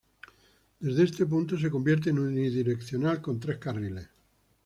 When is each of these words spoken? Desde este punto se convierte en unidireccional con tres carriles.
Desde 0.79 1.03
este 1.03 1.27
punto 1.27 1.59
se 1.59 1.69
convierte 1.69 2.09
en 2.09 2.17
unidireccional 2.17 3.21
con 3.21 3.39
tres 3.39 3.59
carriles. 3.59 4.09